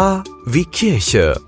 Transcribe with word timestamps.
K 0.00 0.24
wie 0.46 0.64
Kirche. 0.64 1.38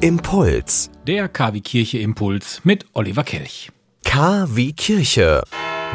Impuls. 0.00 0.90
Der 1.06 1.28
KW 1.28 1.60
Kirche 1.60 1.98
Impuls 1.98 2.60
mit 2.64 2.84
Oliver 2.94 3.22
Kelch. 3.22 3.70
K 4.02 4.48
wie 4.50 4.72
Kirche. 4.72 5.44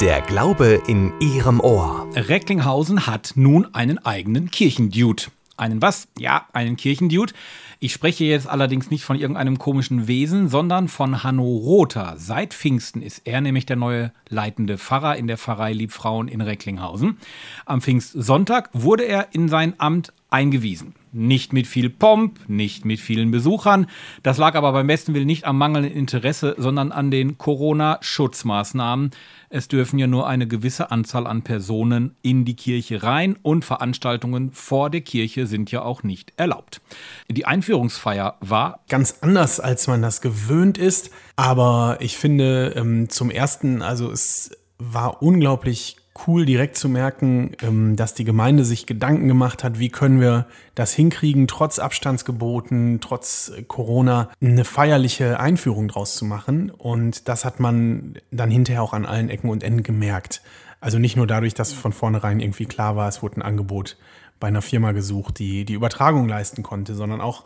Der 0.00 0.20
Glaube 0.22 0.82
in 0.88 1.12
Ihrem 1.20 1.60
Ohr. 1.60 2.08
Recklinghausen 2.16 3.06
hat 3.06 3.34
nun 3.36 3.72
einen 3.72 4.04
eigenen 4.04 4.50
Kirchendude. 4.50 5.26
Einen 5.56 5.80
was? 5.80 6.08
Ja, 6.18 6.48
einen 6.52 6.76
Kirchendude. 6.76 7.34
Ich 7.78 7.92
spreche 7.92 8.24
jetzt 8.24 8.48
allerdings 8.48 8.90
nicht 8.90 9.04
von 9.04 9.16
irgendeinem 9.16 9.58
komischen 9.58 10.08
Wesen, 10.08 10.48
sondern 10.48 10.88
von 10.88 11.22
Hanno 11.22 11.44
Rother. 11.44 12.14
Seit 12.16 12.52
Pfingsten 12.52 13.00
ist 13.00 13.22
er 13.26 13.40
nämlich 13.40 13.64
der 13.64 13.76
neue 13.76 14.12
leitende 14.28 14.76
Pfarrer 14.76 15.16
in 15.16 15.28
der 15.28 15.38
Pfarrei 15.38 15.72
Liebfrauen 15.72 16.26
in 16.26 16.40
Recklinghausen. 16.40 17.18
Am 17.64 17.80
Pfingstsonntag 17.80 18.70
wurde 18.72 19.04
er 19.04 19.28
in 19.30 19.48
sein 19.48 19.74
Amt 19.78 20.12
eingewiesen. 20.30 20.96
Nicht 21.12 21.52
mit 21.52 21.66
viel 21.66 21.90
Pomp, 21.90 22.40
nicht 22.48 22.84
mit 22.84 22.98
vielen 22.98 23.30
Besuchern. 23.30 23.86
Das 24.22 24.38
lag 24.38 24.54
aber 24.54 24.72
beim 24.72 24.86
besten 24.86 25.12
Willen 25.12 25.26
nicht 25.26 25.44
am 25.44 25.58
mangelnden 25.58 25.92
Interesse, 25.92 26.54
sondern 26.56 26.90
an 26.90 27.10
den 27.10 27.36
Corona-Schutzmaßnahmen. 27.36 29.10
Es 29.50 29.68
dürfen 29.68 29.98
ja 29.98 30.06
nur 30.06 30.26
eine 30.26 30.48
gewisse 30.48 30.90
Anzahl 30.90 31.26
an 31.26 31.42
Personen 31.42 32.16
in 32.22 32.46
die 32.46 32.56
Kirche 32.56 33.02
rein 33.02 33.36
und 33.42 33.66
Veranstaltungen 33.66 34.50
vor 34.52 34.88
der 34.88 35.02
Kirche 35.02 35.46
sind 35.46 35.70
ja 35.70 35.82
auch 35.82 36.02
nicht 36.02 36.32
erlaubt. 36.38 36.80
Die 37.28 37.44
Einführungsfeier 37.44 38.38
war 38.40 38.80
ganz 38.88 39.18
anders, 39.20 39.60
als 39.60 39.86
man 39.88 40.00
das 40.00 40.22
gewöhnt 40.22 40.78
ist. 40.78 41.10
Aber 41.36 41.98
ich 42.00 42.16
finde 42.16 42.72
ähm, 42.76 43.10
zum 43.10 43.30
ersten, 43.30 43.82
also 43.82 44.10
es 44.10 44.56
war 44.78 45.22
unglaublich 45.22 45.96
cool, 46.26 46.44
direkt 46.44 46.76
zu 46.76 46.88
merken, 46.88 47.52
ähm, 47.62 47.96
dass 47.96 48.14
die 48.14 48.24
Gemeinde 48.24 48.64
sich 48.64 48.86
Gedanken 48.86 49.28
gemacht 49.28 49.64
hat, 49.64 49.78
wie 49.78 49.88
können 49.88 50.20
wir 50.20 50.46
das 50.74 50.92
hinkriegen, 50.92 51.46
trotz 51.46 51.78
Abstandsgeboten, 51.78 53.00
trotz 53.00 53.52
Corona, 53.68 54.30
eine 54.40 54.64
feierliche 54.64 55.40
Einführung 55.40 55.88
draus 55.88 56.16
zu 56.16 56.24
machen. 56.24 56.70
Und 56.70 57.28
das 57.28 57.44
hat 57.44 57.60
man 57.60 58.14
dann 58.30 58.50
hinterher 58.50 58.82
auch 58.82 58.92
an 58.92 59.06
allen 59.06 59.28
Ecken 59.28 59.50
und 59.50 59.62
Enden 59.62 59.82
gemerkt. 59.82 60.42
Also 60.80 60.98
nicht 60.98 61.16
nur 61.16 61.26
dadurch, 61.26 61.54
dass 61.54 61.72
von 61.72 61.92
vornherein 61.92 62.40
irgendwie 62.40 62.66
klar 62.66 62.96
war, 62.96 63.08
es 63.08 63.22
wurde 63.22 63.36
ein 63.36 63.42
Angebot 63.42 63.96
bei 64.40 64.48
einer 64.48 64.62
Firma 64.62 64.90
gesucht, 64.90 65.38
die 65.38 65.64
die 65.64 65.74
Übertragung 65.74 66.28
leisten 66.28 66.64
konnte, 66.64 66.94
sondern 66.94 67.20
auch 67.20 67.44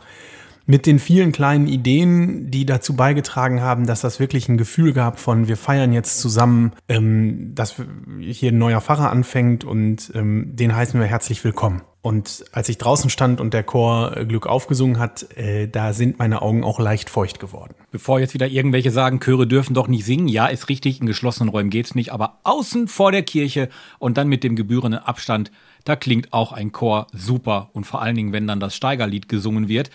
mit 0.67 0.85
den 0.85 0.99
vielen 0.99 1.31
kleinen 1.31 1.67
Ideen, 1.67 2.51
die 2.51 2.65
dazu 2.65 2.95
beigetragen 2.95 3.61
haben, 3.61 3.87
dass 3.87 4.01
das 4.01 4.19
wirklich 4.19 4.49
ein 4.49 4.57
Gefühl 4.57 4.91
gab 4.91 5.17
von, 5.17 5.47
wir 5.47 5.55
feiern 5.55 5.93
jetzt 5.93 6.19
zusammen, 6.19 6.73
ähm, 6.89 7.55
dass 7.55 7.75
hier 8.19 8.51
ein 8.51 8.57
neuer 8.57 8.81
Pfarrer 8.81 9.09
anfängt 9.09 9.63
und 9.63 10.11
ähm, 10.13 10.55
den 10.55 10.75
heißen 10.75 10.99
wir 10.99 11.07
herzlich 11.07 11.43
willkommen. 11.45 11.81
Und 12.01 12.45
als 12.51 12.69
ich 12.69 12.77
draußen 12.77 13.09
stand 13.09 13.41
und 13.41 13.53
der 13.53 13.63
Chor 13.63 14.11
Glück 14.27 14.45
aufgesungen 14.45 14.99
hat, 14.99 15.37
äh, 15.37 15.67
da 15.67 15.93
sind 15.93 16.19
meine 16.19 16.41
Augen 16.41 16.63
auch 16.65 16.79
leicht 16.79 17.09
feucht 17.09 17.39
geworden. 17.39 17.73
Bevor 17.91 18.19
jetzt 18.19 18.33
wieder 18.33 18.47
irgendwelche 18.47 18.91
sagen, 18.91 19.21
Chöre 19.21 19.47
dürfen 19.47 19.73
doch 19.73 19.87
nicht 19.87 20.05
singen, 20.05 20.27
ja, 20.27 20.47
ist 20.47 20.67
richtig, 20.67 20.99
in 20.99 21.07
geschlossenen 21.07 21.49
Räumen 21.49 21.69
geht's 21.69 21.95
nicht, 21.95 22.11
aber 22.11 22.39
außen 22.43 22.89
vor 22.89 23.13
der 23.13 23.23
Kirche 23.23 23.69
und 23.99 24.17
dann 24.17 24.27
mit 24.27 24.43
dem 24.43 24.57
gebührenden 24.57 24.99
Abstand, 24.99 25.51
da 25.85 25.95
klingt 25.95 26.33
auch 26.33 26.51
ein 26.51 26.73
Chor 26.73 27.07
super 27.13 27.69
und 27.71 27.85
vor 27.85 28.01
allen 28.01 28.15
Dingen, 28.15 28.33
wenn 28.33 28.47
dann 28.47 28.59
das 28.59 28.75
Steigerlied 28.75 29.29
gesungen 29.29 29.69
wird. 29.69 29.89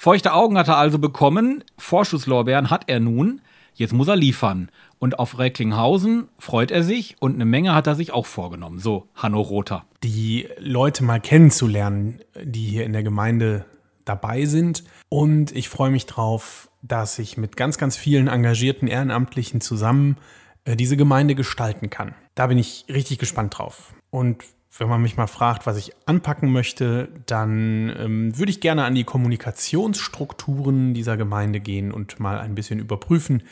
Feuchte 0.00 0.32
Augen 0.32 0.56
hat 0.56 0.68
er 0.68 0.76
also 0.76 1.00
bekommen, 1.00 1.64
Vorschusslorbeeren 1.76 2.70
hat 2.70 2.84
er 2.86 3.00
nun, 3.00 3.40
jetzt 3.74 3.92
muss 3.92 4.06
er 4.06 4.14
liefern. 4.14 4.70
Und 5.00 5.18
auf 5.18 5.40
Recklinghausen 5.40 6.28
freut 6.38 6.70
er 6.70 6.84
sich 6.84 7.16
und 7.18 7.34
eine 7.34 7.44
Menge 7.44 7.74
hat 7.74 7.88
er 7.88 7.96
sich 7.96 8.12
auch 8.12 8.24
vorgenommen. 8.24 8.78
So, 8.78 9.08
Hanno 9.16 9.40
Rother. 9.40 9.86
Die 10.04 10.46
Leute 10.60 11.02
mal 11.02 11.20
kennenzulernen, 11.20 12.20
die 12.40 12.64
hier 12.66 12.84
in 12.84 12.92
der 12.92 13.02
Gemeinde 13.02 13.64
dabei 14.04 14.44
sind. 14.44 14.84
Und 15.08 15.50
ich 15.50 15.68
freue 15.68 15.90
mich 15.90 16.06
drauf, 16.06 16.70
dass 16.80 17.18
ich 17.18 17.36
mit 17.36 17.56
ganz, 17.56 17.76
ganz 17.76 17.96
vielen 17.96 18.28
engagierten 18.28 18.86
Ehrenamtlichen 18.86 19.60
zusammen 19.60 20.16
äh, 20.64 20.76
diese 20.76 20.96
Gemeinde 20.96 21.34
gestalten 21.34 21.90
kann. 21.90 22.14
Da 22.36 22.46
bin 22.46 22.58
ich 22.58 22.84
richtig 22.88 23.18
gespannt 23.18 23.58
drauf. 23.58 23.94
Und 24.10 24.44
wenn 24.76 24.88
man 24.88 25.02
mich 25.02 25.16
mal 25.16 25.26
fragt, 25.26 25.66
was 25.66 25.76
ich 25.76 25.92
anpacken 26.06 26.52
möchte, 26.52 27.08
dann 27.26 27.94
ähm, 27.98 28.38
würde 28.38 28.50
ich 28.50 28.60
gerne 28.60 28.84
an 28.84 28.94
die 28.94 29.04
Kommunikationsstrukturen 29.04 30.94
dieser 30.94 31.16
Gemeinde 31.16 31.60
gehen 31.60 31.90
und 31.90 32.20
mal 32.20 32.38
ein 32.38 32.54
bisschen 32.54 32.78
überprüfen, 32.78 33.42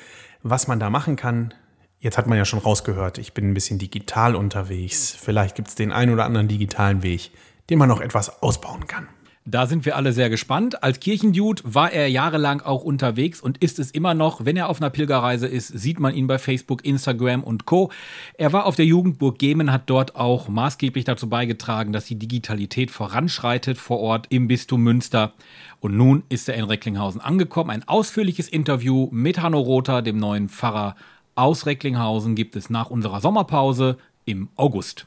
was 0.43 0.69
man 0.69 0.79
da 0.79 0.91
machen 0.91 1.17
kann. 1.17 1.55
Jetzt 1.99 2.19
hat 2.19 2.27
man 2.27 2.39
ja 2.39 2.45
schon 2.45 2.59
rausgehört, 2.59 3.19
ich 3.19 3.33
bin 3.33 3.51
ein 3.51 3.55
bisschen 3.55 3.79
digital 3.79 4.37
unterwegs. 4.37 5.17
Vielleicht 5.19 5.57
gibt 5.57 5.69
es 5.69 5.75
den 5.75 5.91
einen 5.91 6.13
oder 6.13 6.25
anderen 6.25 6.49
digitalen 6.49 7.03
Weg, 7.03 7.31
den 7.71 7.79
man 7.79 7.89
noch 7.89 8.01
etwas 8.01 8.43
ausbauen 8.43 8.87
kann. 8.87 9.09
Da 9.49 9.69
sind 9.69 9.85
wir 9.85 9.95
alle 9.95 10.13
sehr 10.13 10.29
gespannt. 10.29 10.83
Als 10.83 10.99
Kirchendude 10.99 11.63
war 11.65 11.93
er 11.93 12.09
jahrelang 12.09 12.63
auch 12.63 12.83
unterwegs 12.83 13.41
und 13.41 13.59
ist 13.59 13.79
es 13.79 13.93
immer 13.93 14.13
noch. 14.13 14.45
Wenn 14.45 14.57
er 14.57 14.69
auf 14.69 14.81
einer 14.81 14.91
Pilgerreise 14.91 15.47
ist, 15.47 15.69
sieht 15.69 16.01
man 16.01 16.13
ihn 16.15 16.27
bei 16.27 16.39
Facebook, 16.39 16.85
Instagram 16.85 17.45
und 17.45 17.65
Co. 17.65 17.93
Er 18.39 18.53
war 18.53 18.67
auf 18.67 18.75
der 18.75 18.87
Jugendburg 18.87 19.39
Gemen, 19.39 19.71
hat 19.71 19.83
dort 19.87 20.17
auch 20.17 20.49
maßgeblich 20.49 21.05
dazu 21.05 21.29
beigetragen, 21.29 21.93
dass 21.93 22.07
die 22.07 22.19
Digitalität 22.19 22.91
voranschreitet 22.91 23.79
vor 23.79 24.01
Ort 24.01 24.27
im 24.31 24.49
Bistum 24.49 24.83
Münster. 24.83 25.33
Und 25.79 25.97
nun 25.97 26.25
ist 26.29 26.49
er 26.49 26.57
in 26.57 26.65
Recklinghausen 26.65 27.21
angekommen. 27.21 27.71
Ein 27.71 27.87
ausführliches 27.87 28.49
Interview 28.49 29.07
mit 29.13 29.41
Hanno 29.41 29.61
Rother, 29.61 30.03
dem 30.03 30.19
neuen 30.19 30.49
Pfarrer 30.49 30.97
aus 31.37 31.67
Recklinghausen, 31.67 32.35
gibt 32.35 32.57
es 32.57 32.69
nach 32.69 32.91
unserer 32.91 33.21
Sommerpause 33.21 33.97
im 34.25 34.49
August. 34.57 35.07